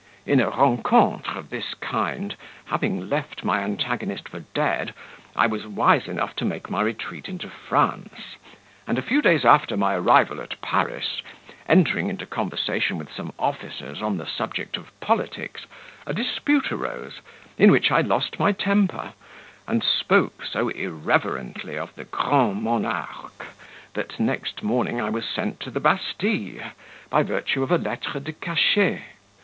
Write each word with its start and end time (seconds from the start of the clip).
In 0.25 0.39
a 0.39 0.49
rencontre 0.49 1.37
of 1.37 1.51
this 1.51 1.75
kind, 1.75 2.35
having 2.65 3.07
left 3.07 3.43
my 3.43 3.59
antagonist 3.59 4.27
for 4.29 4.39
dead, 4.55 4.95
I 5.35 5.45
was 5.45 5.67
wise 5.67 6.07
enough 6.07 6.35
to 6.37 6.43
make 6.43 6.71
my 6.71 6.81
retreat 6.81 7.29
into 7.29 7.47
France; 7.51 8.35
and 8.87 8.97
a 8.97 9.03
few 9.03 9.21
days 9.21 9.45
after 9.45 9.77
my 9.77 9.93
arrival 9.93 10.41
at 10.41 10.59
Paris, 10.59 11.21
entering 11.69 12.09
into 12.09 12.25
conversation 12.25 12.97
with 12.97 13.13
some 13.13 13.31
officers 13.37 14.01
on 14.01 14.17
the 14.17 14.25
subject 14.25 14.75
of 14.75 14.89
politics, 15.01 15.67
a 16.07 16.15
dispute 16.15 16.71
arose, 16.71 17.19
in 17.59 17.69
which 17.69 17.91
I 17.91 18.01
lost 18.01 18.39
my 18.39 18.53
temper, 18.53 19.13
and 19.67 19.83
spoke 19.83 20.43
so 20.45 20.69
irreverently 20.69 21.77
of 21.77 21.93
the 21.93 22.05
Grand 22.05 22.63
Monarque, 22.63 23.45
that 23.93 24.19
next 24.19 24.63
morning 24.63 24.99
I 24.99 25.11
was 25.11 25.25
sent 25.29 25.59
to 25.59 25.69
the 25.69 25.79
Bastille, 25.79 26.71
by 27.11 27.21
virtue 27.21 27.61
of 27.61 27.69
a 27.69 27.77
lettre 27.77 28.19
de 28.19 28.33
cachet. 28.33 29.03